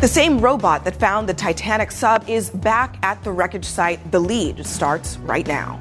[0.00, 4.10] The same robot that found the Titanic sub is back at the wreckage site.
[4.10, 5.76] The lead starts right now.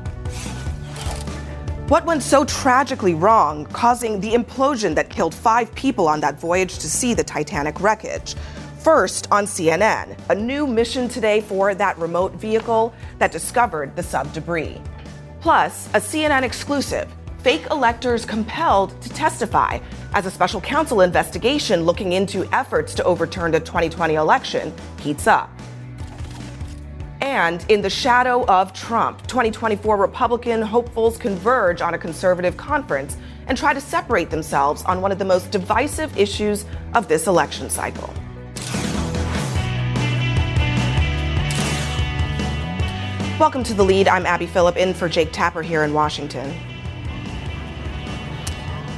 [1.88, 6.80] What went so tragically wrong, causing the implosion that killed five people on that voyage
[6.80, 8.36] to see the Titanic wreckage?
[8.80, 14.34] First on CNN, a new mission today for that remote vehicle that discovered the sub
[14.34, 14.82] debris.
[15.40, 17.08] Plus, a CNN exclusive
[17.42, 19.80] fake electors compelled to testify
[20.14, 25.50] as a special counsel investigation looking into efforts to overturn the 2020 election heats up.
[27.22, 33.58] And in the shadow of Trump, 2024 Republican hopefuls converge on a conservative conference and
[33.58, 38.14] try to separate themselves on one of the most divisive issues of this election cycle.
[43.40, 44.10] Welcome to the lead.
[44.10, 46.54] I'm Abby Phillip in for Jake Tapper here in Washington.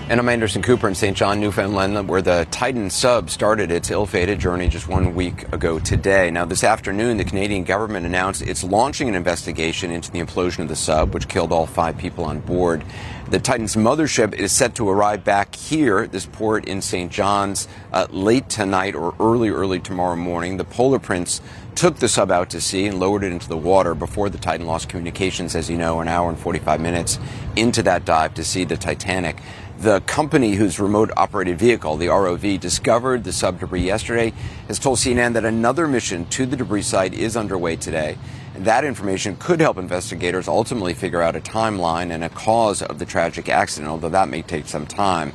[0.10, 1.16] And I'm Anderson Cooper in St.
[1.16, 5.80] John, Newfoundland, where the Titan sub started its ill fated journey just one week ago
[5.80, 6.30] today.
[6.32, 10.68] Now, this afternoon, the Canadian government announced it's launching an investigation into the implosion of
[10.68, 12.84] the sub, which killed all five people on board.
[13.30, 17.10] The Titan's mothership is set to arrive back here, this port in St.
[17.10, 20.58] John's, uh, late tonight or early, early tomorrow morning.
[20.58, 21.40] The Polar Prince
[21.76, 24.68] took the sub out to sea and lowered it into the water before the Titan
[24.68, 27.18] lost communications, as you know, an hour and 45 minutes
[27.56, 29.38] into that dive to see the Titanic.
[29.82, 34.32] The company whose remote operated vehicle, the ROV, discovered the sub debris yesterday
[34.68, 38.16] has told CNN that another mission to the debris site is underway today.
[38.54, 43.00] And that information could help investigators ultimately figure out a timeline and a cause of
[43.00, 45.34] the tragic accident, although that may take some time.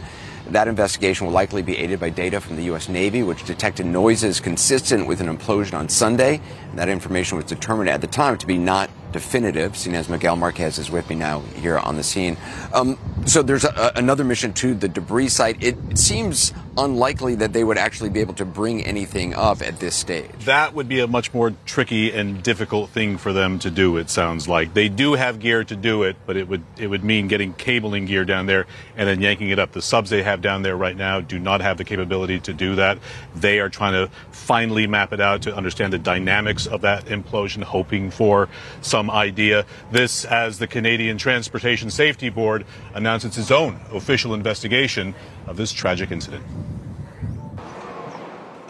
[0.50, 2.88] That investigation will likely be aided by data from the U.S.
[2.88, 6.40] Navy, which detected noises consistent with an implosion on Sunday.
[6.76, 9.74] That information was determined at the time to be not definitive.
[9.74, 12.36] as Miguel Marquez is with me now here on the scene.
[12.74, 15.62] Um, so there's a, another mission to the debris site.
[15.62, 19.80] It, it, seems unlikely that they would actually be able to bring anything up at
[19.80, 20.30] this stage.
[20.44, 23.96] That would be a much more tricky and difficult thing for them to do.
[23.96, 27.02] It sounds like they do have gear to do it, but it would it would
[27.02, 29.72] mean getting cabling gear down there and then yanking it up.
[29.72, 32.74] The subs they have down there right now do not have the capability to do
[32.74, 32.98] that.
[33.34, 37.62] They are trying to finally map it out to understand the dynamics of that implosion,
[37.62, 38.48] hoping for
[38.80, 39.66] some some idea.
[39.92, 45.14] This as the Canadian Transportation Safety Board announces its own official investigation
[45.46, 46.42] of this tragic incident.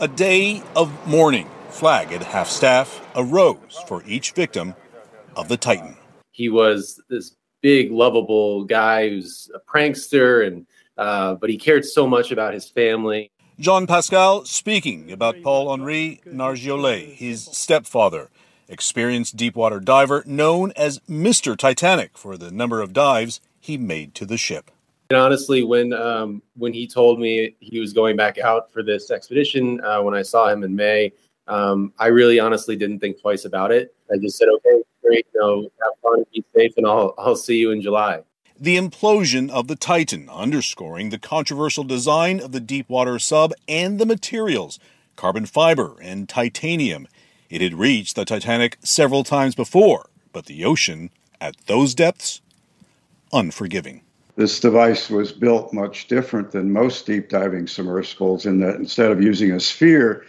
[0.00, 4.74] A day of mourning, flag at half staff, arose for each victim
[5.36, 5.96] of the Titan.
[6.32, 10.66] He was this big, lovable guy who's a prankster, and
[10.98, 13.30] uh, but he cared so much about his family.
[13.58, 18.28] Jean Pascal speaking about Paul Henri Nargeolet, his stepfather,
[18.68, 21.56] experienced deepwater diver known as Mr.
[21.56, 24.70] Titanic for the number of dives he made to the ship.
[25.08, 29.10] And honestly, when um, when he told me he was going back out for this
[29.10, 31.12] expedition, uh, when I saw him in May,
[31.48, 33.94] um, I really honestly didn't think twice about it.
[34.12, 37.56] I just said, "Okay, great, you know, have fun, be safe, and I'll I'll see
[37.56, 38.22] you in July."
[38.58, 44.06] The implosion of the Titan, underscoring the controversial design of the deepwater sub and the
[44.06, 44.78] materials,
[45.14, 47.06] carbon fiber and titanium,
[47.50, 52.40] it had reached the Titanic several times before, but the ocean, at those depths,
[53.30, 54.00] unforgiving.
[54.36, 59.22] This device was built much different than most deep diving submersibles in that instead of
[59.22, 60.24] using a sphere,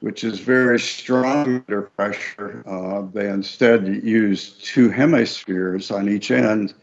[0.00, 6.74] which is very strong under pressure, uh, they instead used two hemispheres on each end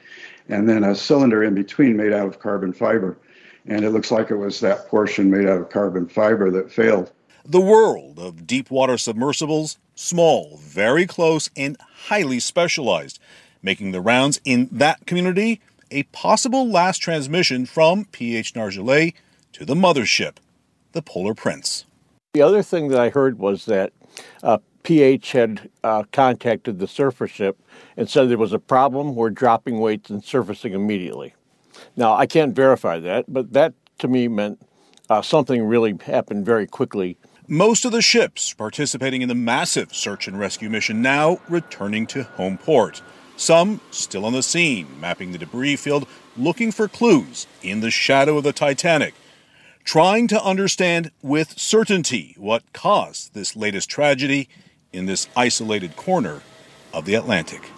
[0.50, 3.18] and then a cylinder in between made out of carbon fiber.
[3.66, 7.12] And it looks like it was that portion made out of carbon fiber that failed.
[7.44, 13.20] The world of deep water submersibles, small, very close, and highly specialized,
[13.62, 19.14] making the rounds in that community a possible last transmission from PH Nargeolet
[19.54, 20.38] to the mothership,
[20.92, 21.86] the Polar Prince.
[22.34, 23.94] The other thing that I heard was that
[24.44, 24.58] uh,
[24.88, 27.60] PH had uh, contacted the surface ship
[27.98, 29.16] and said there was a problem.
[29.16, 31.36] We're dropping weights and surfacing immediately.
[31.98, 34.62] Now, I can't verify that, but that to me meant
[35.10, 37.18] uh, something really happened very quickly
[37.50, 42.24] most of the ships participating in the massive search and rescue mission now returning to
[42.24, 43.02] home port.
[43.38, 48.38] Some still on the scene, mapping the debris field, looking for clues in the shadow
[48.38, 49.14] of the Titanic,
[49.86, 54.50] trying to understand with certainty what caused this latest tragedy
[54.98, 56.42] in this isolated corner
[56.94, 57.72] of the Atlantic.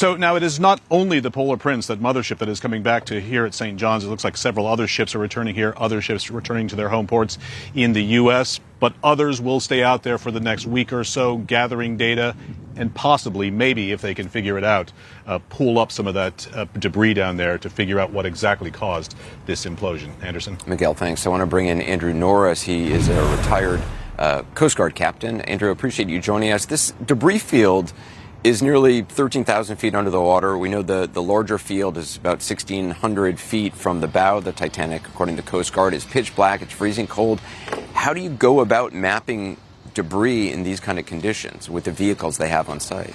[0.00, 3.04] So now it is not only the Polar Prince, that mothership, that is coming back
[3.06, 3.78] to here at St.
[3.78, 4.02] John's.
[4.02, 7.06] It looks like several other ships are returning here, other ships returning to their home
[7.06, 7.36] ports
[7.74, 11.36] in the U.S., but others will stay out there for the next week or so,
[11.36, 12.34] gathering data
[12.80, 14.90] and possibly, maybe, if they can figure it out,
[15.26, 18.70] uh, pull up some of that uh, debris down there to figure out what exactly
[18.70, 20.10] caused this implosion.
[20.22, 20.56] Anderson?
[20.66, 21.26] Miguel, thanks.
[21.26, 22.62] I want to bring in Andrew Norris.
[22.62, 23.82] He is a retired
[24.18, 25.42] uh, Coast Guard captain.
[25.42, 26.64] Andrew, appreciate you joining us.
[26.64, 27.92] This debris field
[28.42, 30.56] is nearly 13,000 feet under the water.
[30.56, 34.52] We know the, the larger field is about 1,600 feet from the bow of the
[34.52, 35.92] Titanic, according to Coast Guard.
[35.92, 37.40] It's pitch black, it's freezing cold.
[37.92, 39.58] How do you go about mapping
[39.94, 43.14] debris in these kind of conditions with the vehicles they have on site?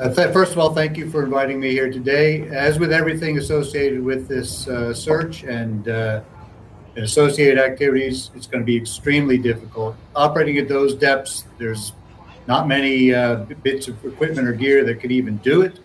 [0.00, 2.48] Uh, first of all, thank you for inviting me here today.
[2.48, 6.22] As with everything associated with this uh, search and uh,
[6.96, 9.94] associated activities, it's going to be extremely difficult.
[10.16, 11.92] Operating at those depths, there's
[12.48, 15.78] not many uh, bits of equipment or gear that could even do it.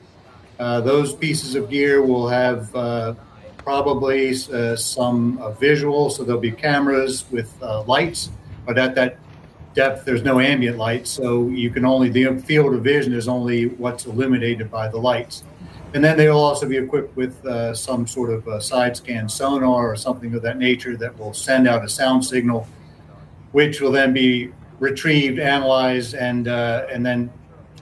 [0.60, 3.14] Uh, those pieces of gear will have uh,
[3.68, 8.30] probably uh, some uh, visual, so there'll be cameras with uh, lights,
[8.66, 9.18] but at that
[9.74, 13.66] depth, there's no ambient light, so you can only, the field of vision is only
[13.66, 15.44] what's illuminated by the lights.
[15.94, 19.92] And then they'll also be equipped with uh, some sort of a side scan sonar
[19.92, 22.66] or something of that nature that will send out a sound signal,
[23.52, 24.50] which will then be
[24.80, 27.30] retrieved, analyzed, and uh, and then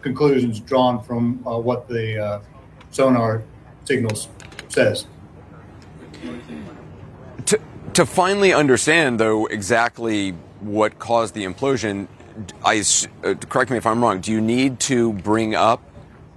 [0.02, 2.42] conclusions drawn from uh, what the uh,
[2.90, 3.44] sonar
[3.84, 4.30] signals
[4.68, 5.06] says.
[7.46, 7.60] To,
[7.94, 12.08] to finally understand, though, exactly what caused the implosion,
[12.64, 12.84] I
[13.24, 14.20] uh, correct me if I'm wrong.
[14.20, 15.82] Do you need to bring up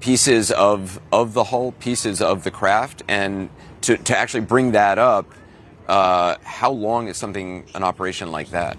[0.01, 3.51] pieces of of the hull, pieces of the craft, and
[3.83, 5.27] to, to actually bring that up,
[5.89, 8.77] uh, how long is something an operation like that?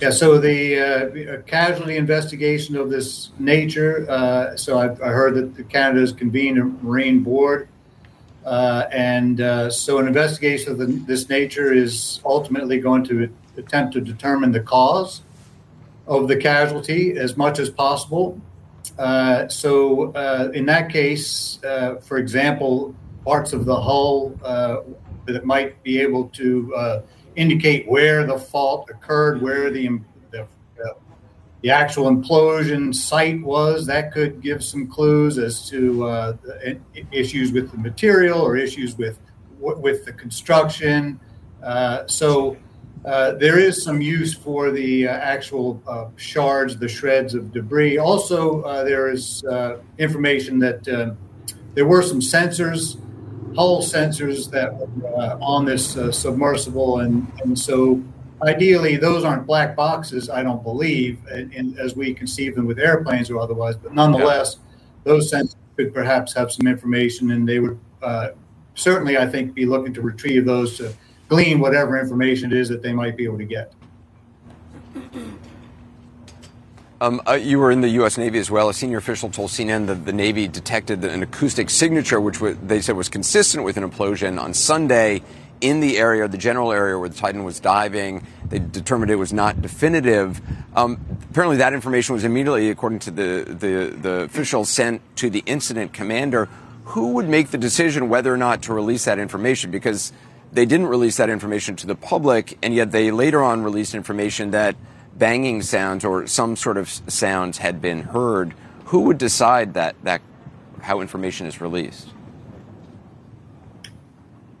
[0.00, 4.06] Yeah, so the uh, casualty investigation of this nature.
[4.08, 7.68] Uh, so I, I, heard that Canada has convened a marine board,
[8.44, 13.94] uh, and uh, so an investigation of the, this nature is ultimately going to attempt
[13.94, 15.22] to determine the cause
[16.06, 18.38] of the casualty as much as possible.
[18.98, 22.94] Uh, so uh, in that case, uh, for example,
[23.24, 24.78] parts of the hull uh,
[25.26, 27.02] that might be able to
[27.36, 29.98] indicate where the fault occurred, where the,
[31.64, 36.36] the actual implosion site was, that could give some clues as to
[37.10, 39.18] issues with the material or issues with
[39.58, 41.18] with the construction.
[42.06, 42.56] so
[43.04, 47.98] uh, there is some use for the uh, actual uh, shards, the shreds of debris.
[47.98, 50.84] Also, uh, there is uh, information that
[51.74, 52.98] there were some sensors,
[53.54, 58.02] hull sensors that were on this submersible, and, and so
[58.44, 60.30] ideally those aren't black boxes.
[60.30, 61.18] I don't believe,
[61.78, 63.76] as we conceive them with airplanes or otherwise.
[63.76, 65.12] But nonetheless, yeah.
[65.12, 67.78] those sensors could perhaps have some information, and they would
[68.74, 70.94] certainly, I think, be looking to retrieve those to
[71.28, 73.72] glean whatever information it is that they might be able to get.
[77.00, 78.16] Um, uh, you were in the U.S.
[78.16, 78.68] Navy as well.
[78.68, 82.96] A senior official told CNN that the Navy detected an acoustic signature, which they said
[82.96, 85.22] was consistent with an implosion on Sunday
[85.64, 88.26] in the area, the general area where the Titan was diving.
[88.46, 90.42] They determined it was not definitive.
[90.76, 91.00] Um,
[91.30, 95.94] apparently, that information was immediately, according to the, the, the official, sent to the incident
[95.94, 96.50] commander.
[96.84, 99.70] Who would make the decision whether or not to release that information?
[99.70, 100.12] Because
[100.52, 104.50] they didn't release that information to the public, and yet they later on released information
[104.50, 104.76] that
[105.16, 108.52] banging sounds or some sort of sounds had been heard.
[108.86, 110.20] Who would decide that, that
[110.82, 112.10] how information is released?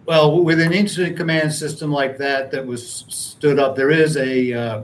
[0.06, 4.52] Well, with an incident command system like that that was stood up, there is a
[4.52, 4.82] uh,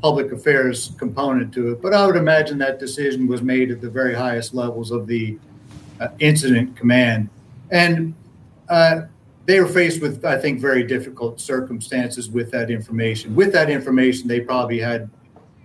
[0.00, 1.82] public affairs component to it.
[1.82, 5.38] But I would imagine that decision was made at the very highest levels of the
[6.00, 7.28] uh, incident command.
[7.70, 8.14] And
[8.70, 9.02] uh,
[9.44, 13.34] they were faced with, I think, very difficult circumstances with that information.
[13.34, 15.10] With that information, they probably had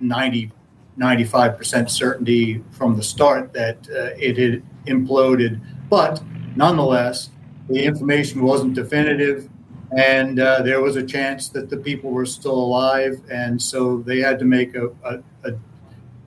[0.02, 0.52] 90,
[0.98, 5.62] 95% certainty from the start that uh, it had imploded.
[5.90, 6.22] But
[6.58, 7.30] nonetheless,
[7.70, 9.50] the information wasn't definitive,
[9.96, 13.22] and uh, there was a chance that the people were still alive.
[13.32, 15.52] And so they had to make a, a, a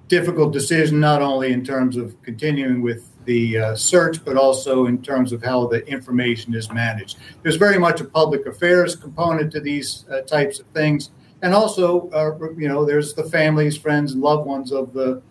[0.09, 5.01] difficult decision, not only in terms of continuing with the uh, search, but also in
[5.01, 7.19] terms of how the information is managed.
[7.43, 11.11] There's very much a public affairs component to these uh, types of things,
[11.43, 15.23] and also, uh, you know, there's the families, friends, and loved ones of the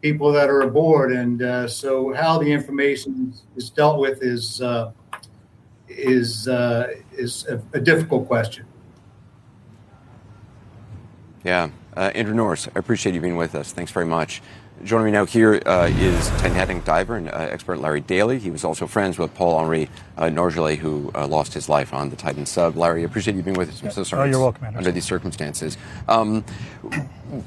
[0.00, 4.92] people that are aboard, and uh, so how the information is dealt with is uh,
[5.90, 8.66] is uh, is a, a, difficult question.
[11.44, 13.72] Yeah, Andrew Norris, I appreciate you being with us.
[13.72, 14.42] Thanks very much.
[14.82, 18.38] Joining me now here uh, is Titanic diver and uh, expert Larry Daly.
[18.38, 22.08] He was also friends with Paul Henri uh, Nargeolet, who uh, lost his life on
[22.08, 22.76] the Titan sub.
[22.78, 23.82] Larry, I appreciate you being with us.
[23.82, 24.22] I'm so sorry.
[24.22, 24.78] Oh, you're welcome, Anderson.
[24.78, 25.76] Under these circumstances,
[26.08, 26.42] um,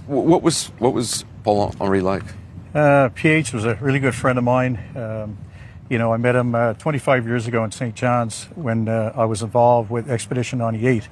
[0.06, 2.24] what was what was Paul Henri like?
[2.76, 4.80] Uh, PH was a really good friend of mine.
[4.96, 5.36] Um,
[5.90, 7.96] you know, I met him uh, 25 years ago in St.
[7.96, 11.08] John's when I was involved with Expedition 98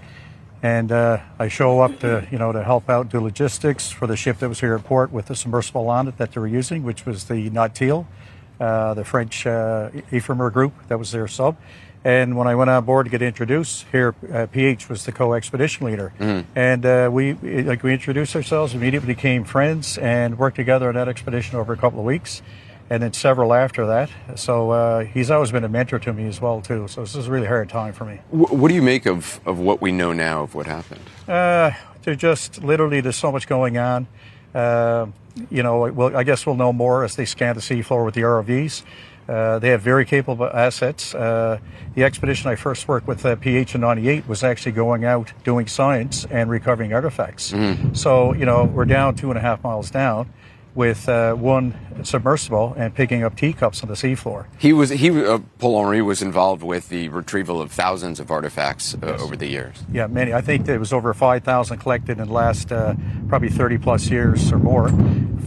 [0.63, 4.15] and uh, I show up to you know to help out do logistics for the
[4.15, 6.83] ship that was here at port with the submersible on it that they were using,
[6.83, 8.05] which was the Nautile,
[8.59, 11.57] uh, the French uh, Ifremer group that was their sub.
[12.03, 15.85] And when I went on board to get introduced, here uh, PH was the co-expedition
[15.85, 16.45] leader, mm.
[16.55, 21.07] and uh, we like we introduced ourselves, immediately became friends, and worked together on that
[21.07, 22.41] expedition over a couple of weeks
[22.91, 24.09] and then several after that.
[24.35, 26.89] So uh, he's always been a mentor to me as well too.
[26.89, 28.19] So this is a really hard time for me.
[28.31, 30.99] What do you make of, of what we know now of what happened?
[31.25, 31.71] Uh,
[32.03, 34.07] there's just literally there's so much going on.
[34.53, 35.07] Uh,
[35.49, 38.21] you know, well, I guess we'll know more as they scan the seafloor with the
[38.21, 38.83] ROVs.
[39.29, 41.15] Uh, they have very capable assets.
[41.15, 41.59] Uh,
[41.95, 45.67] the expedition I first worked with, uh, PH in 98, was actually going out doing
[45.67, 47.53] science and recovering artifacts.
[47.53, 47.95] Mm.
[47.95, 50.27] So, you know, we're down two and a half miles down
[50.73, 54.45] with uh, one submersible and picking up teacups on the seafloor.
[54.57, 58.93] He was he uh, Paul Henri was involved with the retrieval of thousands of artifacts
[58.95, 59.21] uh, yes.
[59.21, 59.75] over the years.
[59.91, 60.33] Yeah, many.
[60.33, 62.95] I think there was over five thousand collected in the last uh,
[63.27, 64.89] probably thirty plus years or more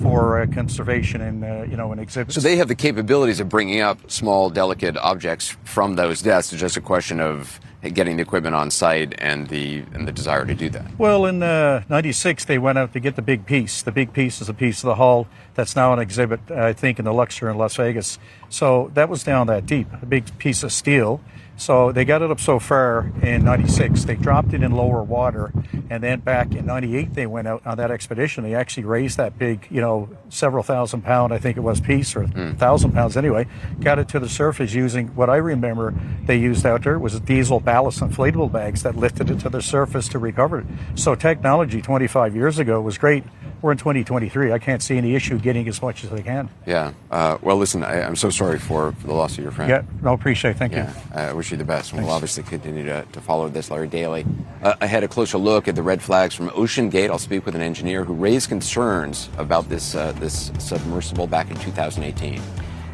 [0.03, 2.35] for uh, conservation and uh, you know an exhibit.
[2.35, 6.53] So they have the capabilities of bringing up small, delicate objects from those deaths.
[6.53, 7.61] It's just a question of
[7.91, 10.99] getting the equipment on site and the and the desire to do that?
[10.99, 13.83] Well, in '96 uh, they went out to get the big piece.
[13.83, 16.99] The big piece is a piece of the hull that's now an exhibit, I think,
[16.99, 18.19] in the Luxor in Las Vegas.
[18.49, 21.21] So that was down that deep, a big piece of steel.
[21.57, 24.05] So they got it up so far in 96.
[24.05, 25.53] They dropped it in lower water.
[25.89, 28.43] And then back in 98, they went out on that expedition.
[28.43, 32.17] They actually raised that big, you know, several thousand pound, I think it was, piece,
[32.17, 32.59] or mm.
[32.59, 33.47] thousand pounds anyway,
[33.81, 35.95] got it to the surface using what I remember
[36.27, 40.09] they used out there was diesel ballast inflatable bags that lifted it to the surface
[40.09, 40.67] to recover it.
[40.97, 43.25] So technology 25 years ago was great
[43.65, 44.53] we're in 2023.
[44.53, 46.51] I can't see any issue getting as much as they can.
[46.67, 46.93] Yeah.
[47.11, 49.71] Uh, well, listen, I, am so sorry for, for, the loss of your friend.
[49.71, 49.83] Yeah.
[50.03, 50.59] No, appreciate it.
[50.59, 51.15] Thank yeah, you.
[51.15, 51.95] I wish you the best.
[51.95, 54.27] And we'll obviously continue to, to follow this, Larry Daly.
[54.63, 57.09] Uh, I had a closer look at the red flags from OceanGate.
[57.09, 61.57] I'll speak with an engineer who raised concerns about this, uh, this submersible back in
[61.57, 62.43] 2018.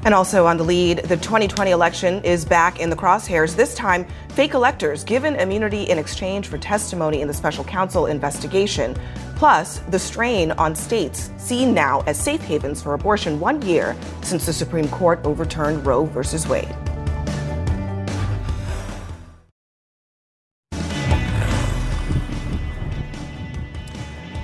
[0.04, 3.54] And also on the lead, the 2020 election is back in the crosshairs.
[3.54, 8.96] This time, fake electors given immunity in exchange for testimony in the special counsel investigation.
[9.40, 14.44] Plus, the strain on states seen now as safe havens for abortion one year since
[14.44, 16.20] the Supreme Court overturned Roe v.
[16.46, 16.68] Wade.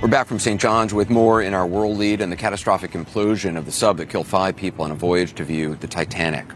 [0.01, 0.59] We're back from St.
[0.59, 4.09] John's with more in our world lead and the catastrophic implosion of the sub that
[4.09, 6.47] killed five people on a voyage to view the Titanic.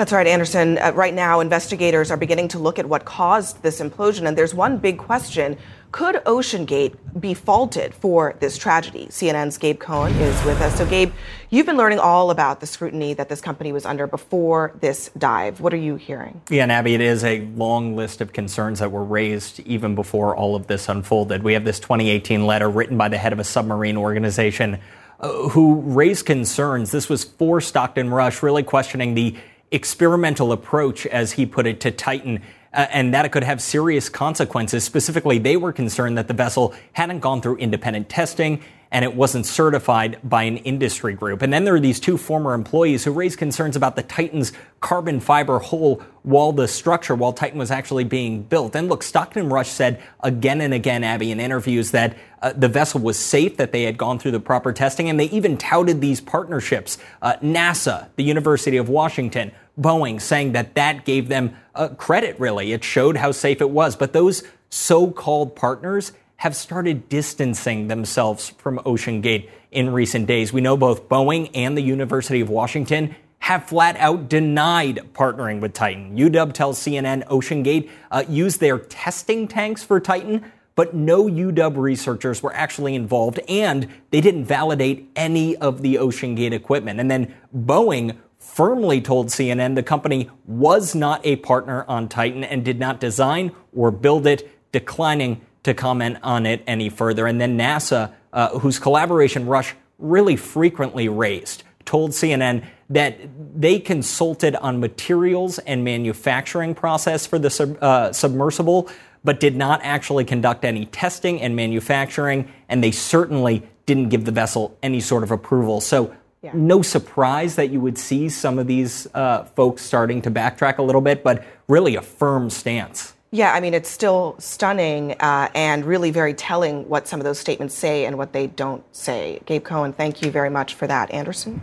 [0.00, 0.78] That's right, Anderson.
[0.78, 4.54] Uh, right now, investigators are beginning to look at what caused this implosion, and there's
[4.54, 5.58] one big question
[5.92, 9.08] could OceanGate be faulted for this tragedy?
[9.10, 10.78] CNN's Gabe Cohen is with us.
[10.78, 11.12] So, Gabe,
[11.50, 15.60] you've been learning all about the scrutiny that this company was under before this dive.
[15.60, 16.40] What are you hearing?
[16.48, 20.34] Yeah, and Abby, it is a long list of concerns that were raised even before
[20.34, 21.42] all of this unfolded.
[21.42, 24.78] We have this 2018 letter written by the head of a submarine organization
[25.18, 26.90] uh, who raised concerns.
[26.90, 29.36] This was for Stockton Rush, really questioning the
[29.70, 34.08] experimental approach, as he put it, to Titan uh, and that it could have serious
[34.08, 34.84] consequences.
[34.84, 38.62] Specifically, they were concerned that the vessel hadn't gone through independent testing
[38.92, 41.42] and it wasn't certified by an industry group.
[41.42, 45.20] And then there are these two former employees who raised concerns about the Titan's carbon
[45.20, 48.74] fiber hull while the structure, while Titan was actually being built.
[48.74, 53.00] And look, Stockton Rush said again and again, Abby, in interviews that uh, the vessel
[53.00, 56.20] was safe, that they had gone through the proper testing, and they even touted these
[56.20, 56.98] partnerships.
[57.22, 62.72] Uh, NASA, the University of Washington, Boeing, saying that that gave them uh, credit, really.
[62.72, 63.96] It showed how safe it was.
[63.96, 70.52] But those so called partners have started distancing themselves from OceanGate in recent days.
[70.52, 75.72] We know both Boeing and the University of Washington have flat out denied partnering with
[75.72, 76.16] Titan.
[76.16, 82.42] UW tells CNN OceanGate uh, used their testing tanks for Titan, but no UW researchers
[82.42, 87.00] were actually involved and they didn't validate any of the OceanGate equipment.
[87.00, 92.64] And then Boeing firmly told CNN the company was not a partner on Titan and
[92.64, 97.26] did not design or build it, declining to comment on it any further.
[97.26, 103.18] And then NASA, uh, whose collaboration Rush really frequently raised, told CNN that
[103.54, 108.88] they consulted on materials and manufacturing process for the sub, uh, submersible,
[109.22, 114.32] but did not actually conduct any testing and manufacturing, and they certainly didn't give the
[114.32, 115.80] vessel any sort of approval.
[115.80, 116.52] So, yeah.
[116.54, 120.82] no surprise that you would see some of these uh, folks starting to backtrack a
[120.82, 123.14] little bit, but really a firm stance.
[123.32, 127.38] Yeah, I mean, it's still stunning uh, and really very telling what some of those
[127.38, 129.40] statements say and what they don't say.
[129.46, 131.12] Gabe Cohen, thank you very much for that.
[131.12, 131.60] Anderson?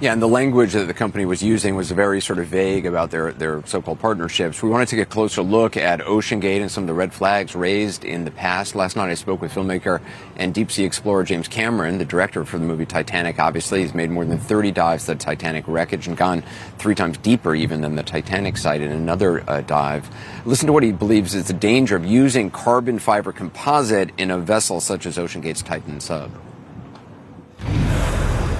[0.00, 3.10] Yeah, and the language that the company was using was very sort of vague about
[3.10, 4.62] their, their so-called partnerships.
[4.62, 7.54] We wanted to get a closer look at OceanGate and some of the red flags
[7.54, 8.74] raised in the past.
[8.74, 10.00] Last night I spoke with filmmaker
[10.36, 13.38] and deep sea explorer James Cameron, the director for the movie Titanic.
[13.38, 16.42] Obviously, he's made more than 30 dives to the Titanic wreckage and gone
[16.78, 20.08] three times deeper even than the Titanic site in another uh, dive.
[20.46, 24.38] Listen to what he believes is the danger of using carbon fiber composite in a
[24.38, 26.30] vessel such as OceanGate's Titan sub.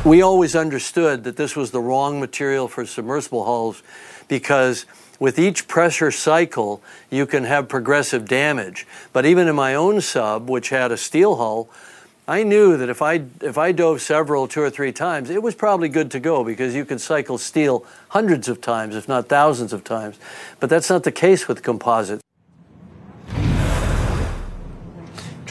[0.02, 3.82] We always understood that this was the wrong material for submersible hulls
[4.28, 4.86] because
[5.18, 8.86] with each pressure cycle, you can have progressive damage.
[9.12, 11.68] But even in my own sub, which had a steel hull,
[12.26, 15.54] I knew that if I if I dove several two or three times, it was
[15.54, 19.74] probably good to go because you can cycle steel hundreds of times, if not thousands
[19.74, 20.16] of times.
[20.60, 22.19] But that's not the case with composites.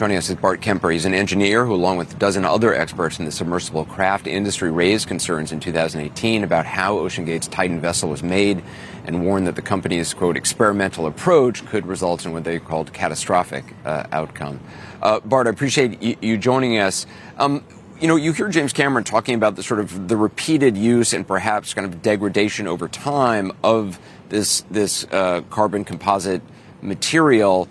[0.00, 0.90] Joining us is Bart Kemper.
[0.90, 4.70] He's an engineer who, along with a dozen other experts in the submersible craft industry,
[4.70, 8.62] raised concerns in 2018 about how OceanGate's Titan vessel was made
[9.04, 13.74] and warned that the company's, quote, experimental approach could result in what they called catastrophic
[13.84, 14.58] uh, outcome.
[15.02, 17.04] Uh, Bart, I appreciate you, you joining us.
[17.36, 17.62] Um,
[18.00, 21.28] you know, you hear James Cameron talking about the sort of the repeated use and
[21.28, 23.98] perhaps kind of degradation over time of
[24.30, 26.40] this this uh, carbon composite
[26.80, 27.68] material.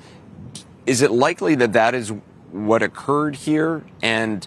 [0.90, 2.12] Is it likely that that is
[2.52, 3.84] what occurred here?
[4.02, 4.46] And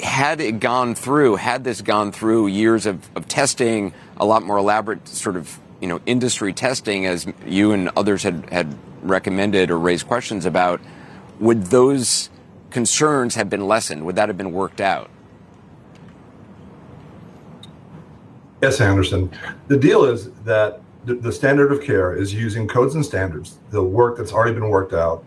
[0.00, 4.56] had it gone through, had this gone through years of, of testing, a lot more
[4.56, 9.78] elaborate sort of you know industry testing, as you and others had, had recommended or
[9.78, 10.80] raised questions about,
[11.38, 12.30] would those
[12.70, 14.06] concerns have been lessened?
[14.06, 15.10] Would that have been worked out?
[18.62, 19.30] Yes, Anderson.
[19.68, 24.16] The deal is that the, standard of care is using codes and standards, the work
[24.16, 25.22] that's already been worked out,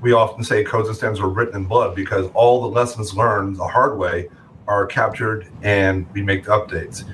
[0.00, 3.56] we often say codes and standards are written in blood because all the lessons learned
[3.56, 4.28] the hard way
[4.66, 7.04] are captured and we make updates.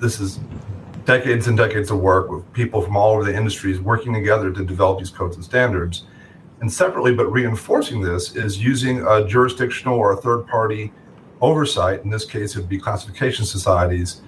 [0.00, 0.40] This is
[1.04, 4.64] decades and decades of work with people from all over the industries working together to
[4.64, 6.04] develop these codes and standards.
[6.60, 10.92] And separately, but reinforcing this, is using a jurisdictional or a third party
[11.40, 12.02] oversight.
[12.02, 14.22] In this case, it would be classification societies.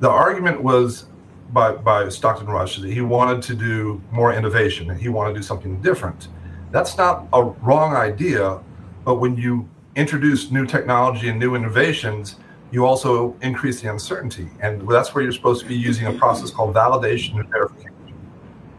[0.00, 1.06] The argument was
[1.52, 5.40] by, by Stockton Rush that he wanted to do more innovation and he wanted to
[5.40, 6.28] do something different.
[6.70, 8.60] That's not a wrong idea,
[9.04, 12.36] but when you introduce new technology and new innovations,
[12.70, 14.48] you also increase the uncertainty.
[14.60, 17.94] And that's where you're supposed to be using a process called validation and verification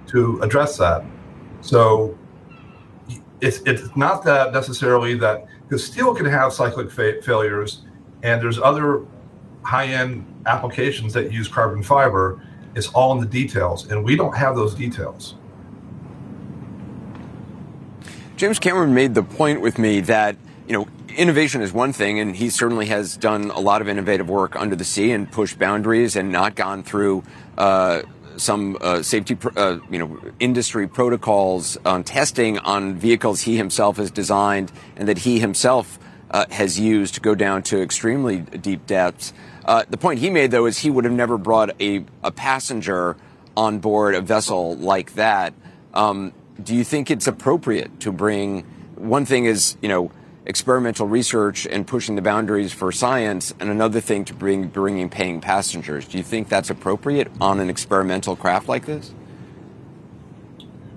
[0.07, 1.03] to address that.
[1.61, 2.17] So
[3.41, 7.83] it's, it's not that necessarily that because steel can have cyclic fa- failures,
[8.23, 9.05] and there's other
[9.63, 12.41] high end applications that use carbon fiber.
[12.75, 15.35] It's all in the details, and we don't have those details.
[18.39, 22.33] James Cameron made the point with me that, you know, innovation is one thing, and
[22.33, 26.15] he certainly has done a lot of innovative work under the sea and pushed boundaries
[26.15, 27.21] and not gone through
[27.57, 28.01] uh,
[28.37, 34.09] some uh, safety, uh, you know, industry protocols on testing on vehicles he himself has
[34.09, 35.99] designed and that he himself
[36.31, 39.33] uh, has used to go down to extremely deep depths.
[39.65, 43.17] Uh, the point he made, though, is he would have never brought a, a passenger
[43.57, 45.53] on board a vessel like that.
[45.93, 46.31] Um,
[46.63, 48.61] do you think it's appropriate to bring
[48.95, 50.11] one thing is, you know,
[50.45, 55.39] experimental research and pushing the boundaries for science, and another thing to bring bringing paying
[55.39, 56.07] passengers.
[56.07, 59.13] Do you think that's appropriate on an experimental craft like this?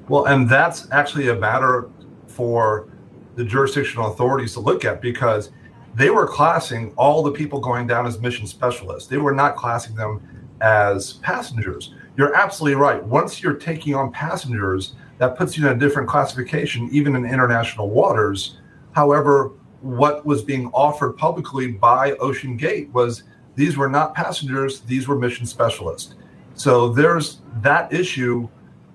[0.08, 1.88] Well, and that's actually a matter
[2.26, 2.88] for
[3.36, 5.50] the jurisdictional authorities to look at because
[5.94, 9.08] they were classing all the people going down as mission specialists.
[9.08, 10.22] They were not classing them
[10.60, 11.94] as passengers.
[12.16, 13.02] You're absolutely right.
[13.02, 17.88] Once you're taking on passengers, that puts you in a different classification, even in international
[17.88, 18.58] waters.
[18.90, 23.22] However, what was being offered publicly by Ocean Gate was
[23.54, 26.16] these were not passengers, these were mission specialists.
[26.54, 28.48] So there's that issue.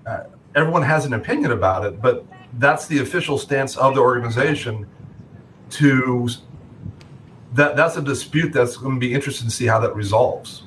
[0.06, 2.26] Uh, everyone has an opinion about it, but
[2.58, 4.86] that's the official stance of the organization
[5.70, 6.28] to
[7.54, 10.64] that that's a dispute that's going to be interesting to see how that resolves.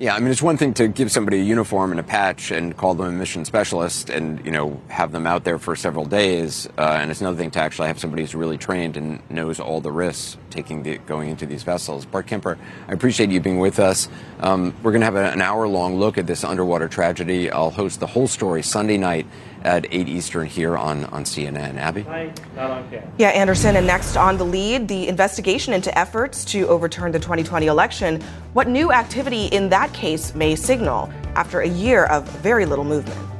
[0.00, 2.76] Yeah, I mean, it's one thing to give somebody a uniform and a patch and
[2.76, 6.68] call them a mission specialist and, you know, have them out there for several days.
[6.76, 9.80] Uh, and it's another thing to actually have somebody who's really trained and knows all
[9.80, 12.06] the risks taking the going into these vessels.
[12.06, 14.08] Bart Kemper, I appreciate you being with us.
[14.40, 17.48] Um, we're going to have an hour long look at this underwater tragedy.
[17.48, 19.26] I'll host the whole story Sunday night
[19.64, 21.76] at 8 Eastern here on, on CNN.
[21.76, 22.02] Abby?
[23.18, 23.76] Yeah, Anderson.
[23.76, 28.20] And next on the lead, the investigation into efforts to overturn the 2020 election.
[28.52, 33.33] What new activity in that case may signal after a year of very little movement?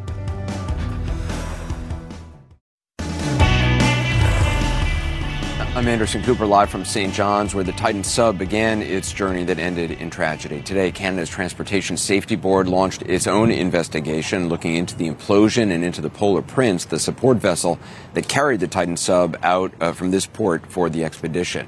[5.77, 7.13] I'm Anderson Cooper, live from St.
[7.13, 10.63] John's, where the Titan sub began its journey that ended in tragedy.
[10.63, 16.01] Today, Canada's Transportation Safety Board launched its own investigation looking into the implosion and into
[16.01, 17.81] the Polar Prince, the support vessel
[18.13, 21.67] that carried the Titan sub out uh, from this port for the expedition.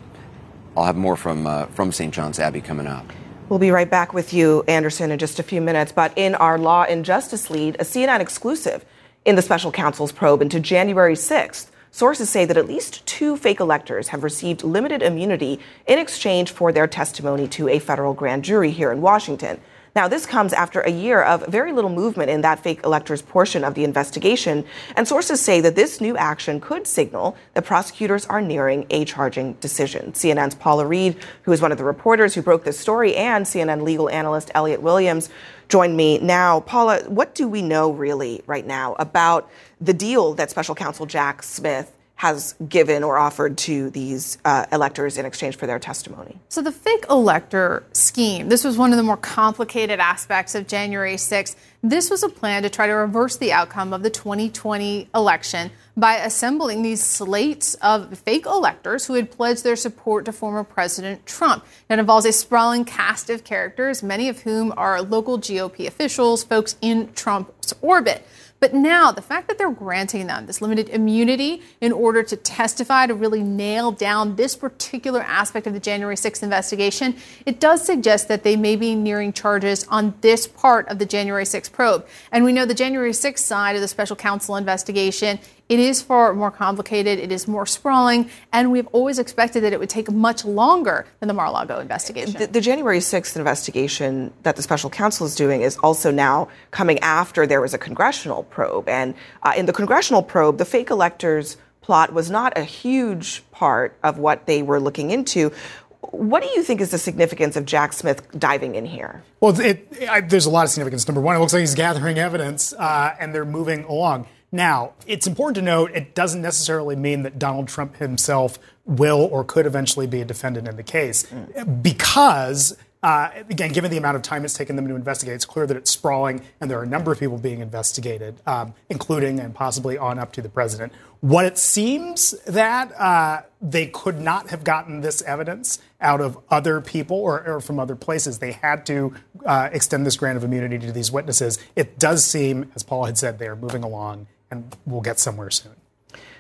[0.76, 2.14] I'll have more from, uh, from St.
[2.14, 3.12] John's Abby coming up.
[3.48, 5.90] We'll be right back with you, Anderson, in just a few minutes.
[5.90, 8.84] But in our Law and Justice lead, a CNN exclusive
[9.24, 11.70] in the special counsel's probe into January 6th.
[11.96, 16.70] Sources say that at least two fake electors have received limited immunity in exchange for
[16.70, 19.58] their testimony to a federal grand jury here in Washington.
[19.96, 23.64] Now, this comes after a year of very little movement in that fake electors portion
[23.64, 28.42] of the investigation, and sources say that this new action could signal that prosecutors are
[28.42, 30.12] nearing a charging decision.
[30.12, 33.84] CNN's Paula Reed, who is one of the reporters who broke this story, and CNN
[33.84, 35.30] legal analyst Elliot Williams
[35.70, 36.60] join me now.
[36.60, 41.42] Paula, what do we know really right now about the deal that special counsel Jack
[41.42, 46.38] Smith has given or offered to these uh, electors in exchange for their testimony.
[46.48, 51.16] So, the fake elector scheme, this was one of the more complicated aspects of January
[51.16, 51.56] 6th.
[51.82, 56.16] This was a plan to try to reverse the outcome of the 2020 election by
[56.16, 61.66] assembling these slates of fake electors who had pledged their support to former President Trump.
[61.88, 66.76] That involves a sprawling cast of characters, many of whom are local GOP officials, folks
[66.80, 68.26] in Trump's orbit.
[68.58, 73.06] But now, the fact that they're granting them this limited immunity in order to testify
[73.06, 78.28] to really nail down this particular aspect of the January 6th investigation, it does suggest
[78.28, 82.06] that they may be nearing charges on this part of the January 6th probe.
[82.32, 86.32] And we know the January 6th side of the special counsel investigation it is far
[86.32, 90.44] more complicated, it is more sprawling, and we've always expected that it would take much
[90.44, 92.38] longer than the Mar a Lago investigation.
[92.38, 96.98] The, the, January 6th investigation that the special counsel is doing is also now coming
[97.00, 98.88] after there was a congressional probe.
[98.88, 103.96] And uh, in the congressional probe, the fake electors plot was not a huge part
[104.02, 105.52] of what they were looking into.
[106.00, 109.22] What do you think is the significance of Jack Smith diving in here?
[109.40, 111.06] Well, it, it, there's a lot of significance.
[111.08, 114.26] Number one, it looks like he's gathering evidence uh, and they're moving along.
[114.56, 119.44] Now, it's important to note it doesn't necessarily mean that Donald Trump himself will or
[119.44, 121.82] could eventually be a defendant in the case mm.
[121.82, 125.66] because uh, again, given the amount of time it's taken them to investigate, it's clear
[125.66, 129.54] that it's sprawling, and there are a number of people being investigated, um, including and
[129.54, 130.92] possibly on up to the president.
[131.20, 136.80] What it seems that uh, they could not have gotten this evidence out of other
[136.80, 138.38] people or, or from other places.
[138.38, 139.14] They had to
[139.44, 141.58] uh, extend this grant of immunity to these witnesses.
[141.76, 145.50] It does seem, as Paul had said, they are moving along and we'll get somewhere
[145.50, 145.72] soon.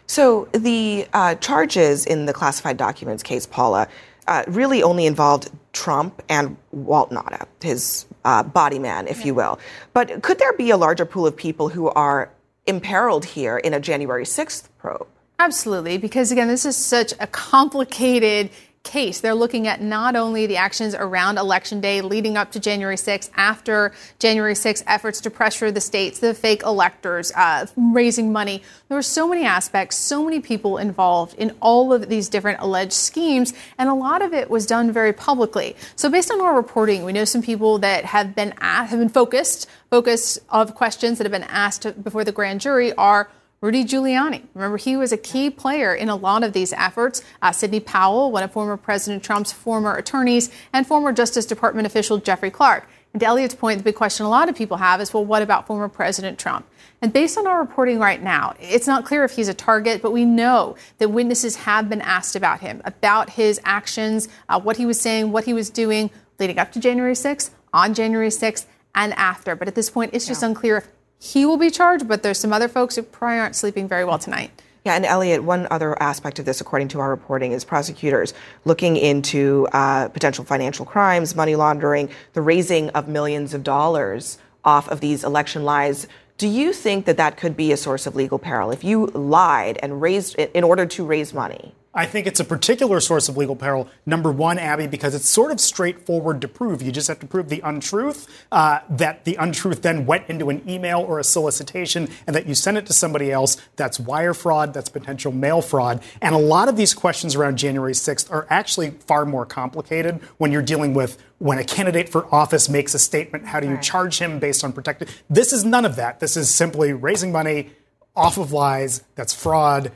[0.06, 3.88] So the uh, charges in the classified documents case, Paula,
[4.28, 9.26] uh, really only involved Trump and Walt Nauta, his uh, body man, if yeah.
[9.26, 9.58] you will.
[9.92, 12.30] But could there be a larger pool of people who are
[12.66, 15.06] imperiled here in a January 6th probe?
[15.38, 18.50] Absolutely, because again, this is such a complicated
[18.86, 19.20] case.
[19.20, 23.30] They're looking at not only the actions around Election Day leading up to January 6th,
[23.36, 28.62] after January 6th, efforts to pressure the states, the fake electors, uh, raising money.
[28.88, 32.92] There were so many aspects, so many people involved in all of these different alleged
[32.92, 35.76] schemes, and a lot of it was done very publicly.
[35.96, 39.08] So, based on our reporting, we know some people that have been asked, have been
[39.08, 43.28] focused, focus of questions that have been asked before the grand jury are
[43.60, 44.42] Rudy Giuliani.
[44.54, 47.22] Remember, he was a key player in a lot of these efforts.
[47.40, 52.18] Uh, Sidney Powell, one of former President Trump's former attorneys, and former Justice Department official
[52.18, 52.86] Jeffrey Clark.
[53.12, 55.40] And to Elliot's point, the big question a lot of people have is well, what
[55.40, 56.66] about former President Trump?
[57.00, 60.12] And based on our reporting right now, it's not clear if he's a target, but
[60.12, 64.84] we know that witnesses have been asked about him, about his actions, uh, what he
[64.84, 69.12] was saying, what he was doing leading up to January 6th, on January 6th, and
[69.14, 69.56] after.
[69.56, 70.48] But at this point, it's just yeah.
[70.48, 70.88] unclear if
[71.32, 74.18] he will be charged, but there's some other folks who probably aren't sleeping very well
[74.18, 74.50] tonight.
[74.84, 78.32] Yeah, and Elliot, one other aspect of this, according to our reporting, is prosecutors
[78.64, 84.88] looking into uh, potential financial crimes, money laundering, the raising of millions of dollars off
[84.88, 86.06] of these election lies.
[86.38, 89.78] Do you think that that could be a source of legal peril if you lied
[89.82, 91.74] and raised in order to raise money?
[91.96, 93.88] I think it's a particular source of legal peril.
[94.04, 96.82] Number one, Abby, because it's sort of straightforward to prove.
[96.82, 100.62] You just have to prove the untruth, uh, that the untruth then went into an
[100.68, 103.56] email or a solicitation, and that you sent it to somebody else.
[103.76, 106.02] That's wire fraud, that's potential mail fraud.
[106.20, 110.52] And a lot of these questions around January 6th are actually far more complicated when
[110.52, 113.82] you're dealing with when a candidate for office makes a statement, how do you right.
[113.82, 115.08] charge him based on protected?
[115.28, 116.20] This is none of that.
[116.20, 117.70] This is simply raising money
[118.14, 119.02] off of lies.
[119.14, 119.92] That's fraud.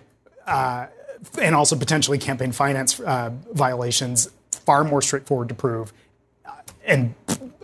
[0.47, 0.87] Uh,
[1.41, 5.93] and also potentially campaign finance uh, violations, far more straightforward to prove,
[6.45, 6.53] uh,
[6.85, 7.15] and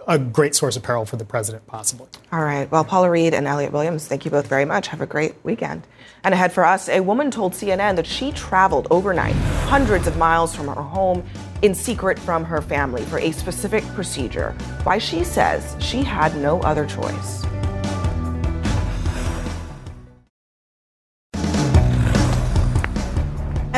[0.07, 2.07] a great source of peril for the president, possibly.
[2.33, 2.71] All right.
[2.71, 4.87] Well, Paula Reed and Elliot Williams, thank you both very much.
[4.88, 5.87] Have a great weekend.
[6.23, 9.35] And ahead for us, a woman told CNN that she traveled overnight
[9.66, 11.25] hundreds of miles from her home
[11.62, 14.53] in secret from her family for a specific procedure.
[14.85, 17.45] Why she says she had no other choice.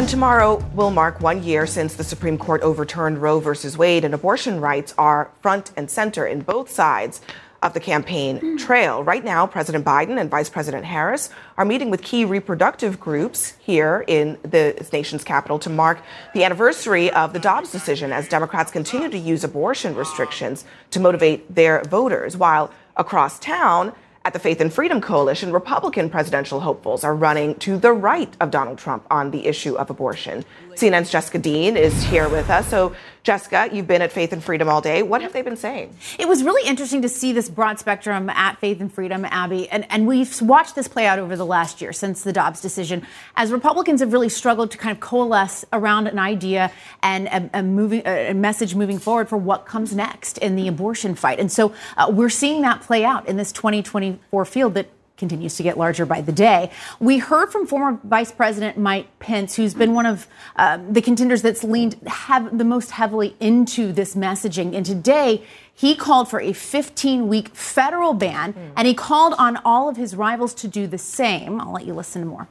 [0.08, 3.76] And tomorrow will mark one year since the Supreme Court overturned Roe v.
[3.76, 7.20] Wade, and abortion rights are front and center in both sides
[7.62, 9.04] of the campaign trail.
[9.04, 14.02] Right now, President Biden and Vice President Harris are meeting with key reproductive groups here
[14.06, 16.00] in the nation's capital to mark
[16.32, 21.54] the anniversary of the Dobbs decision as Democrats continue to use abortion restrictions to motivate
[21.54, 23.92] their voters, while across town,
[24.28, 28.50] at the Faith and Freedom Coalition, Republican presidential hopefuls are running to the right of
[28.50, 30.44] Donald Trump on the issue of abortion.
[30.78, 32.68] CNN's Jessica Dean is here with us.
[32.68, 35.02] So, Jessica, you've been at Faith and Freedom all day.
[35.02, 35.96] What have they been saying?
[36.20, 39.68] It was really interesting to see this broad spectrum at Faith and Freedom, Abby.
[39.70, 43.04] And, and we've watched this play out over the last year since the Dobbs decision,
[43.34, 46.70] as Republicans have really struggled to kind of coalesce around an idea
[47.02, 51.16] and a, a moving, a message moving forward for what comes next in the abortion
[51.16, 51.40] fight.
[51.40, 55.62] And so uh, we're seeing that play out in this 2024 field that continues to
[55.62, 56.70] get larger by the day.
[57.00, 60.26] We heard from former Vice President Mike Pence, who's been one of
[60.56, 64.74] uh, the contenders that's leaned have the most heavily into this messaging.
[64.74, 65.42] And today,
[65.74, 68.72] he called for a 15 week federal ban, mm.
[68.76, 71.60] and he called on all of his rivals to do the same.
[71.60, 72.48] I'll let you listen to more.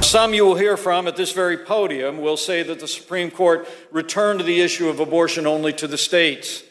[0.00, 3.66] Some you will hear from at this very podium will say that the Supreme Court
[3.90, 6.62] returned the issue of abortion only to the states,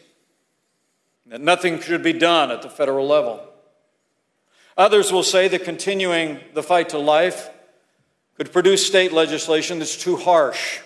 [1.26, 3.53] that nothing should be done at the federal level.
[4.78, 7.50] Others will say that continuing the fight to life
[8.38, 10.80] could produce state legislation that's too harsh.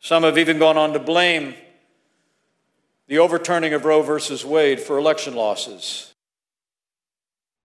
[0.00, 1.54] Some have even gone on to blame
[3.08, 6.11] the overturning of Roe versus Wade for election losses.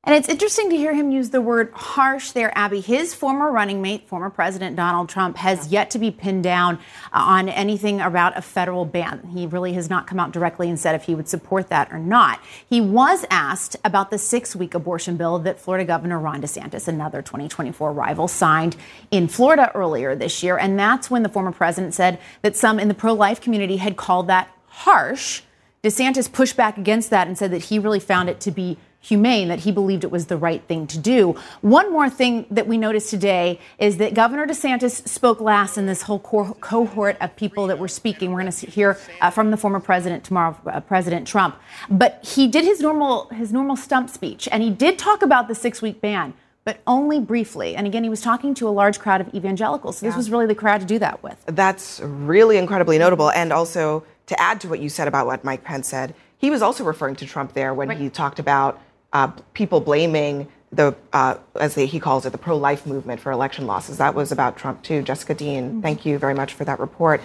[0.08, 2.80] And it's interesting to hear him use the word harsh there, Abby.
[2.80, 6.78] His former running mate, former President Donald Trump, has yet to be pinned down
[7.12, 9.32] uh, on anything about a federal ban.
[9.34, 12.00] He really has not come out directly and said if he would support that or
[12.00, 12.40] not.
[12.70, 17.22] He was asked about the six week abortion bill that Florida Governor Ron DeSantis, another
[17.22, 18.78] 2024 rival, signed
[19.12, 20.58] in Florida earlier this year.
[20.58, 23.98] And that's when the former president said that some in the pro life community had
[23.98, 25.42] called that harsh.
[25.84, 29.48] DeSantis pushed back against that and said that he really found it to be humane,
[29.48, 31.36] that he believed it was the right thing to do.
[31.62, 36.02] One more thing that we noticed today is that Governor DeSantis spoke last in this
[36.02, 38.32] whole co- cohort of people that were speaking.
[38.32, 41.56] We're going to hear uh, from the former president tomorrow, uh, President Trump.
[41.90, 45.56] But he did his normal his normal stump speech, and he did talk about the
[45.56, 46.34] six week ban.
[46.66, 47.78] But only briefly.
[47.78, 50.00] And again, he was talking to a large crowd of evangelicals.
[50.00, 51.42] So this was really the crowd to do that with.
[51.46, 53.32] That's really incredibly notable.
[53.32, 56.62] And also, to add to what you said about what Mike Pence said, he was
[56.62, 57.98] also referring to Trump there when right.
[57.98, 58.82] he talked about
[59.14, 63.66] uh, people blaming the, uh, as he calls it, the pro life movement for election
[63.68, 63.98] losses.
[63.98, 65.02] That was about Trump, too.
[65.02, 65.82] Jessica Dean, mm-hmm.
[65.82, 67.22] thank you very much for that report.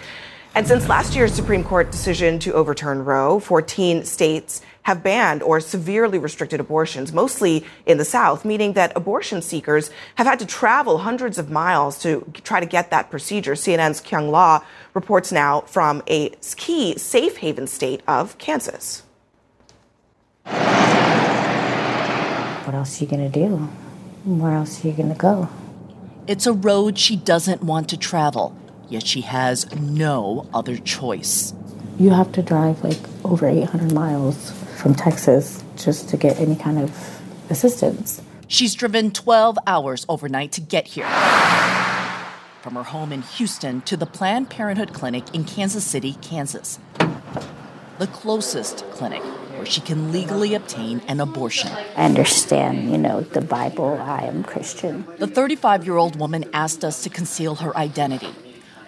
[0.55, 5.61] And since last year's Supreme Court decision to overturn Roe, 14 states have banned or
[5.61, 10.99] severely restricted abortions, mostly in the South, meaning that abortion seekers have had to travel
[10.99, 13.55] hundreds of miles to try to get that procedure.
[13.55, 19.05] CNN's Kyung Lah reports now from a key safe haven state of Kansas.
[22.64, 23.57] What else are you going to do?
[24.25, 25.48] Where else are you going to go?
[26.29, 28.57] It's a road she doesn't want to travel,
[28.88, 31.55] yet she has no other choice.
[31.98, 36.79] You have to drive like over 800 miles from Texas just to get any kind
[36.79, 37.20] of
[37.51, 38.22] assistance.
[38.46, 41.09] She's driven 12 hours overnight to get here.
[42.62, 46.79] From her home in Houston to the Planned Parenthood Clinic in Kansas City, Kansas.
[47.98, 49.22] The closest clinic
[49.62, 51.70] where she can legally obtain an abortion.
[51.96, 53.96] I understand, you know, the Bible.
[54.03, 55.07] I am Christian.
[55.18, 58.35] The 35 year old woman asked us to conceal her identity.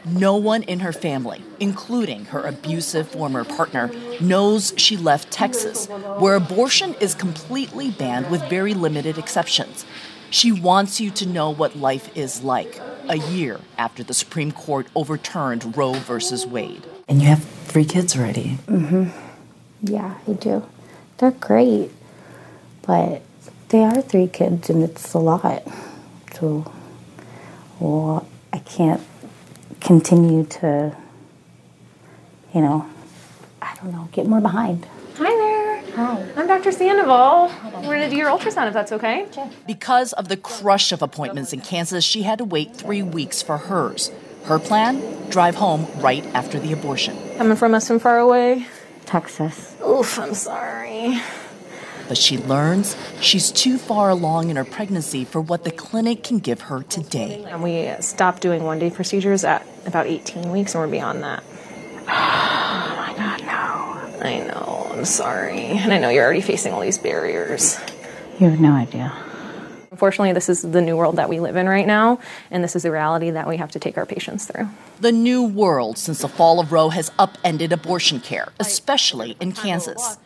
[0.04, 5.87] No one in her family, including her abusive former partner, knows she left Texas,
[6.18, 9.87] where abortion is completely banned with very limited exceptions.
[10.30, 14.88] She wants you to know what life is like a year after the Supreme Court
[14.96, 16.84] overturned Roe versus Wade.
[17.06, 18.58] And you have three kids already.
[18.66, 19.23] Mm-hmm.
[19.82, 20.64] Yeah, I do.
[21.18, 21.90] They're great,
[22.87, 23.22] but
[23.68, 25.62] they are three kids, and it's a lot.
[26.34, 26.70] So,
[27.80, 29.02] well, I can't
[29.80, 30.96] continue to,
[32.54, 32.87] you know,
[33.60, 34.87] I don't know, get more behind.
[35.16, 35.82] Hi there.
[35.94, 36.26] Hi.
[36.37, 36.72] I'm Dr.
[36.72, 37.52] Sandoval.
[37.76, 39.26] We're going to do your ultrasound if that's okay.
[39.66, 43.58] Because of the crush of appointments in Kansas, she had to wait three weeks for
[43.58, 44.10] hers.
[44.44, 45.00] Her plan?
[45.30, 47.16] Drive home right after the abortion.
[47.37, 48.66] Coming from us from far away?
[49.06, 49.76] Texas.
[49.86, 51.20] Oof, I'm sorry.
[52.08, 56.38] But she learns she's too far along in her pregnancy for what the clinic can
[56.38, 57.44] give her today.
[57.48, 61.42] And we stopped doing one day procedures at about 18 weeks, and we're beyond that.
[62.76, 64.24] Oh my God, no.
[64.26, 65.60] I know, I'm sorry.
[65.60, 67.78] And I know you're already facing all these barriers.
[68.38, 69.12] You have no idea.
[69.94, 72.18] Unfortunately, this is the new world that we live in right now,
[72.50, 74.68] and this is the reality that we have to take our patients through.
[74.98, 80.18] The new world since the fall of Roe has upended abortion care, especially in Kansas.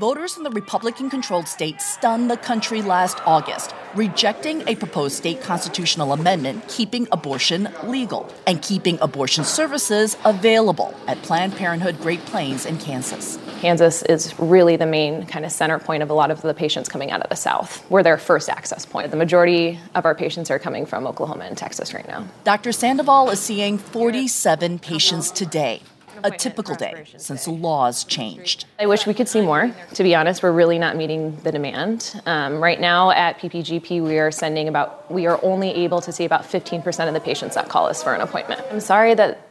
[0.00, 5.40] Voters in the Republican controlled state stunned the country last August, rejecting a proposed state
[5.40, 12.66] constitutional amendment keeping abortion legal and keeping abortion services available at Planned Parenthood Great Plains
[12.66, 13.38] in Kansas.
[13.60, 16.88] Kansas is really the main kind of center point of a lot of the patients
[16.88, 17.88] coming out of the South.
[17.88, 19.12] We're their first access point.
[19.12, 22.26] The majority of our patients are coming from Oklahoma and Texas right now.
[22.42, 22.72] Dr.
[22.72, 25.82] Sandoval is seeing 47 patients today,
[26.22, 28.66] a typical day since the laws changed.
[28.78, 29.74] I wish we could see more.
[29.94, 32.20] To be honest, we're really not meeting the demand.
[32.26, 36.24] Um, right now at PPGP, we are sending about, we are only able to see
[36.24, 38.62] about 15% of the patients that call us for an appointment.
[38.70, 39.48] I'm sorry that,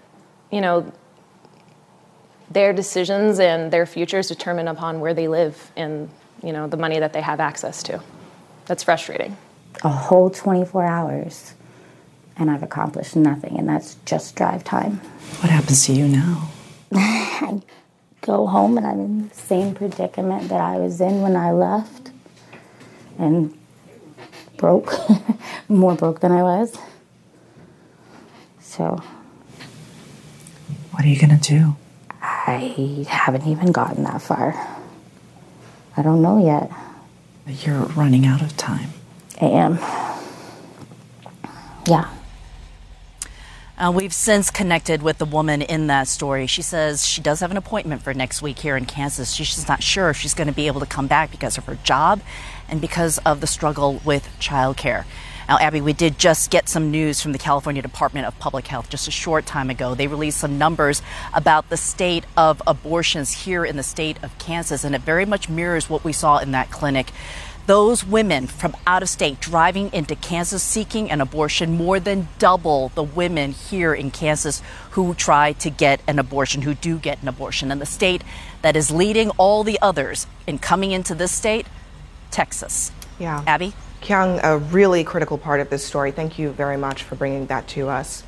[0.52, 0.92] you know,
[2.50, 6.10] their decisions and their futures determine upon where they live and,
[6.44, 8.02] you know, the money that they have access to.
[8.66, 9.36] That's frustrating.
[9.84, 11.54] A whole 24 hours,
[12.38, 14.98] and I've accomplished nothing, and that's just drive time.
[15.42, 16.50] What happens to you now?
[16.94, 17.62] I
[18.22, 22.12] go home and I'm in the same predicament that I was in when I left
[23.20, 23.58] and
[24.58, 24.94] broke,
[25.68, 26.78] more broke than I was.
[28.60, 29.02] So.
[30.92, 31.76] What are you going to do?
[32.22, 34.56] I haven't even gotten that far.
[35.96, 36.72] I don't know yet.
[37.46, 38.90] You're running out of time.
[39.42, 39.80] I am.
[41.86, 42.10] Yeah.
[43.76, 46.46] Uh, we've since connected with the woman in that story.
[46.46, 49.34] She says she does have an appointment for next week here in Kansas.
[49.34, 51.66] She's just not sure if she's going to be able to come back because of
[51.66, 52.22] her job
[52.70, 55.06] and because of the struggle with childcare.
[55.50, 58.92] Now, Abby, we did just get some news from the California Department of Public Health
[58.92, 59.96] just a short time ago.
[59.96, 61.02] They released some numbers
[61.34, 65.50] about the state of abortions here in the state of Kansas, and it very much
[65.50, 67.12] mirrors what we saw in that clinic.
[67.66, 72.90] Those women from out of state driving into Kansas seeking an abortion more than double
[72.90, 77.30] the women here in Kansas who try to get an abortion, who do get an
[77.30, 77.72] abortion.
[77.72, 78.22] And the state
[78.64, 81.66] that is leading all the others in coming into this state,
[82.32, 82.92] Texas.
[83.18, 83.44] Yeah.
[83.48, 83.74] Abby?
[84.02, 86.12] Kyung, a really critical part of this story.
[86.12, 88.24] Thank you very much for bringing that to us.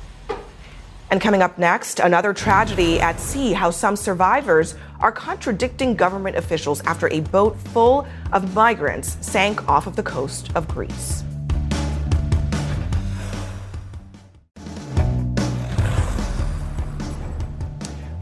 [1.10, 6.80] And coming up next, another tragedy at sea how some survivors are contradicting government officials
[6.82, 11.25] after a boat full of migrants sank off of the coast of Greece.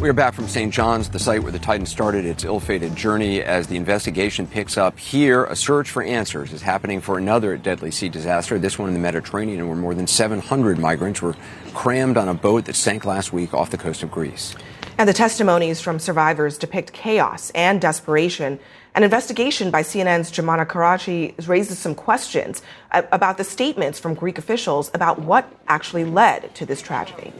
[0.04, 0.70] We are back from St.
[0.70, 3.42] John's, the site where the Titan started its ill fated journey.
[3.42, 7.90] As the investigation picks up here, a search for answers is happening for another deadly
[7.90, 11.34] sea disaster, this one in the Mediterranean, where more than 700 migrants were
[11.72, 14.54] crammed on a boat that sank last week off the coast of Greece.
[14.98, 18.60] And the testimonies from survivors depict chaos and desperation.
[18.94, 24.36] An investigation by CNN's Jomana Karadsheh raises some questions uh, about the statements from Greek
[24.36, 27.32] officials about what actually led to this tragedy.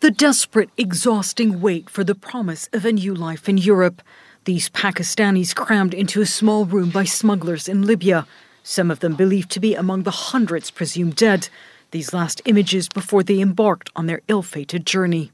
[0.00, 4.00] The desperate, exhausting wait for the promise of a new life in Europe.
[4.46, 8.26] These Pakistanis crammed into a small room by smugglers in Libya,
[8.62, 11.50] some of them believed to be among the hundreds presumed dead.
[11.90, 15.32] These last images before they embarked on their ill fated journey.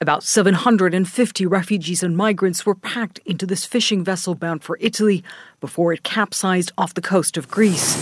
[0.00, 5.24] About 750 refugees and migrants were packed into this fishing vessel bound for Italy
[5.60, 7.96] before it capsized off the coast of Greece.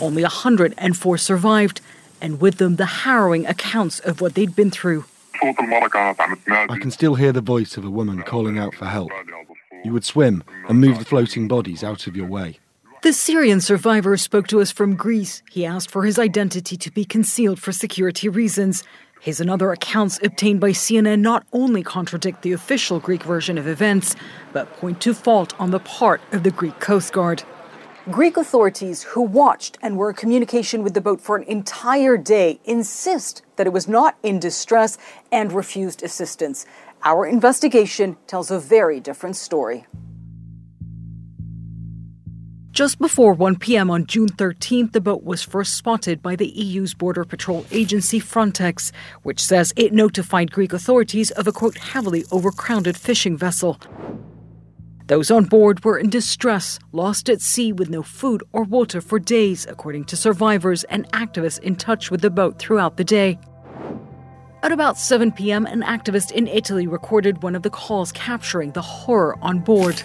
[0.00, 1.80] Only 104 survived,
[2.20, 5.04] and with them the harrowing accounts of what they'd been through.
[5.42, 9.10] I can still hear the voice of a woman calling out for help.
[9.84, 12.58] You would swim and move the floating bodies out of your way.
[13.02, 15.42] The Syrian survivor spoke to us from Greece.
[15.50, 18.84] He asked for his identity to be concealed for security reasons.
[19.22, 23.66] His and other accounts obtained by CNN not only contradict the official Greek version of
[23.66, 24.16] events,
[24.52, 27.42] but point to fault on the part of the Greek Coast Guard.
[28.10, 32.58] Greek authorities who watched and were in communication with the boat for an entire day
[32.64, 34.98] insist that it was not in distress
[35.30, 36.66] and refused assistance.
[37.04, 39.86] Our investigation tells a very different story.
[42.72, 43.90] Just before 1 p.m.
[43.90, 48.90] on June 13th, the boat was first spotted by the EU's border patrol agency Frontex,
[49.22, 53.78] which says it notified Greek authorities of a quote heavily overcrowded fishing vessel.
[55.10, 59.18] Those on board were in distress, lost at sea with no food or water for
[59.18, 63.36] days, according to survivors and activists in touch with the boat throughout the day.
[64.62, 68.82] At about 7 p.m., an activist in Italy recorded one of the calls capturing the
[68.82, 70.00] horror on board.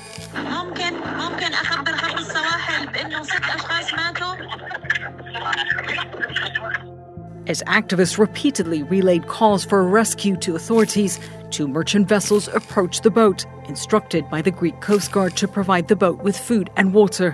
[7.45, 11.19] As activists repeatedly relayed calls for a rescue to authorities,
[11.55, 15.95] two merchant vessels approached the boat, instructed by the Greek Coast Guard to provide the
[15.95, 17.33] boat with food and water.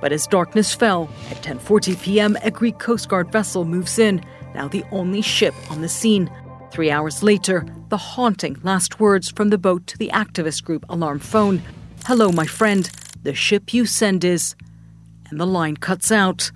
[0.00, 4.24] But as darkness fell, at 10:40 p.m., a Greek Coast Guard vessel moves in,
[4.54, 6.30] now the only ship on the scene.
[6.70, 11.18] 3 hours later, the haunting last words from the boat to the activist group alarm
[11.18, 11.60] phone.
[12.06, 12.88] "Hello, my friend.
[13.22, 14.54] The ship you send is..."
[15.28, 16.52] And the line cuts out.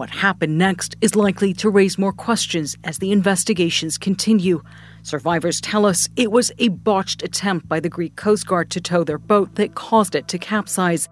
[0.00, 4.62] What happened next is likely to raise more questions as the investigations continue.
[5.02, 9.04] Survivors tell us it was a botched attempt by the Greek Coast Guard to tow
[9.04, 11.06] their boat that caused it to capsize.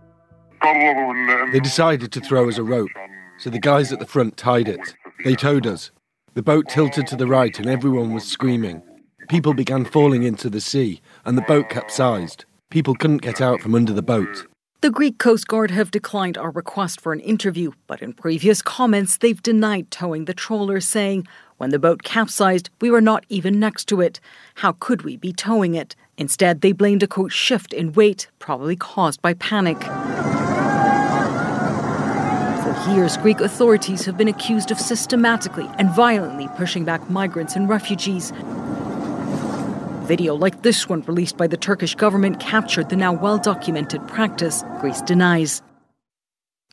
[0.62, 2.88] They decided to throw us a rope,
[3.36, 4.96] so the guys at the front tied it.
[5.22, 5.90] They towed us.
[6.32, 8.80] The boat tilted to the right and everyone was screaming.
[9.28, 12.46] People began falling into the sea and the boat capsized.
[12.70, 14.46] People couldn't get out from under the boat.
[14.80, 19.16] The Greek Coast Guard have declined our request for an interview, but in previous comments,
[19.16, 21.26] they've denied towing the trawler, saying,
[21.56, 24.20] When the boat capsized, we were not even next to it.
[24.54, 25.96] How could we be towing it?
[26.16, 29.80] Instead, they blamed a quote shift in weight, probably caused by panic.
[32.62, 37.68] For years, Greek authorities have been accused of systematically and violently pushing back migrants and
[37.68, 38.32] refugees.
[40.08, 44.64] Video like this one, released by the Turkish government, captured the now well documented practice
[44.80, 45.60] Greece denies.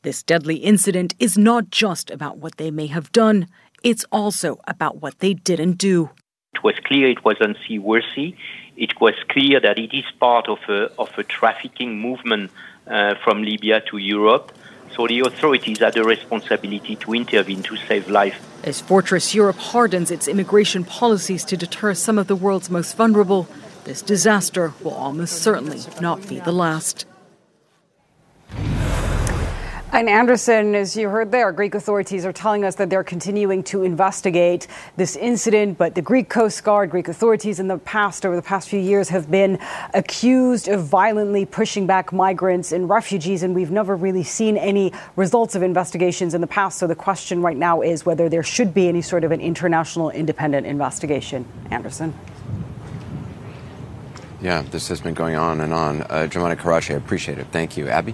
[0.03, 3.47] This deadly incident is not just about what they may have done,
[3.83, 6.11] it's also about what they didn't do.
[6.53, 8.37] It was clear it was unseaworthy.
[8.77, 12.51] It was clear that it is part of a, of a trafficking movement
[12.87, 14.53] uh, from Libya to Europe.
[14.93, 18.41] So the authorities had a responsibility to intervene to save life.
[18.63, 23.47] As Fortress Europe hardens its immigration policies to deter some of the world's most vulnerable,
[23.83, 27.05] this disaster will almost certainly not be the last.
[29.95, 33.83] And Anderson, as you heard there, Greek authorities are telling us that they're continuing to
[33.83, 34.67] investigate
[34.97, 35.77] this incident.
[35.77, 39.07] But the Greek Coast Guard, Greek authorities in the past, over the past few years,
[39.07, 39.57] have been
[39.93, 43.41] accused of violently pushing back migrants and refugees.
[43.41, 46.77] And we've never really seen any results of investigations in the past.
[46.77, 50.09] So the question right now is whether there should be any sort of an international
[50.09, 51.45] independent investigation.
[51.71, 52.13] Anderson.
[54.41, 56.01] Yeah, this has been going on and on.
[56.01, 57.47] Uh, Jomana Karadsheh, I appreciate it.
[57.53, 57.87] Thank you.
[57.87, 58.13] Abby?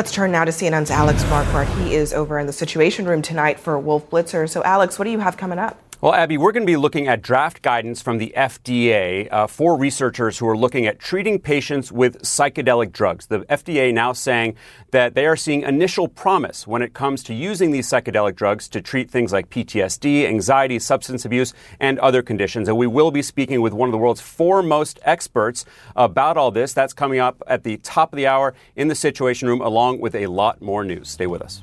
[0.00, 1.66] Let's turn now to CNN's Alex Marquardt.
[1.84, 4.48] He is over in the Situation Room tonight for Wolf Blitzer.
[4.48, 5.89] So, Alex, what do you have coming up?
[6.02, 9.76] Well, Abby, we're going to be looking at draft guidance from the FDA uh, for
[9.76, 13.26] researchers who are looking at treating patients with psychedelic drugs.
[13.26, 14.56] The FDA now saying
[14.92, 18.80] that they are seeing initial promise when it comes to using these psychedelic drugs to
[18.80, 22.66] treat things like PTSD, anxiety, substance abuse, and other conditions.
[22.66, 26.72] And we will be speaking with one of the world's foremost experts about all this.
[26.72, 30.14] That's coming up at the top of the hour in the Situation Room, along with
[30.14, 31.10] a lot more news.
[31.10, 31.62] Stay with us.